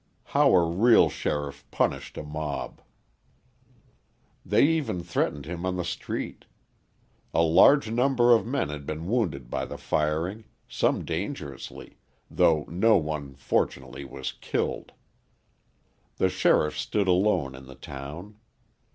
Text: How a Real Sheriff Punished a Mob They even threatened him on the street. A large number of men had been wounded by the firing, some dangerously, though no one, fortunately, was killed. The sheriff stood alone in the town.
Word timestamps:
How 0.33 0.51
a 0.55 0.67
Real 0.67 1.11
Sheriff 1.11 1.63
Punished 1.69 2.17
a 2.17 2.23
Mob 2.23 2.81
They 4.43 4.63
even 4.65 5.03
threatened 5.03 5.45
him 5.45 5.63
on 5.63 5.75
the 5.77 5.83
street. 5.85 6.45
A 7.35 7.43
large 7.43 7.91
number 7.91 8.33
of 8.33 8.43
men 8.43 8.69
had 8.69 8.87
been 8.87 9.05
wounded 9.05 9.51
by 9.51 9.65
the 9.65 9.77
firing, 9.77 10.45
some 10.67 11.05
dangerously, 11.05 11.99
though 12.31 12.65
no 12.67 12.97
one, 12.97 13.35
fortunately, 13.35 14.03
was 14.03 14.31
killed. 14.31 14.93
The 16.17 16.29
sheriff 16.29 16.75
stood 16.79 17.07
alone 17.07 17.53
in 17.53 17.67
the 17.67 17.75
town. 17.75 18.39